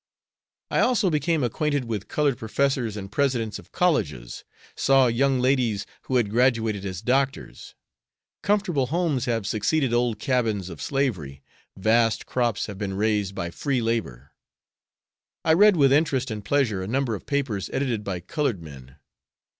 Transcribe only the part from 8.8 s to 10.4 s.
homes have succeeded old